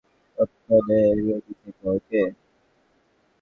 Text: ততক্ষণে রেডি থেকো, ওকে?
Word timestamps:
ততক্ষণে 0.37 0.99
রেডি 1.17 1.53
থেকো, 1.61 1.87
ওকে? 1.95 2.21